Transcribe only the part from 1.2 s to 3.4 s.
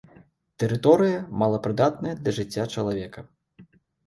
малапрыдатная для жыцця чалавека.